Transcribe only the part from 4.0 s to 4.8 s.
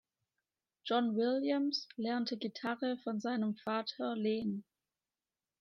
Len.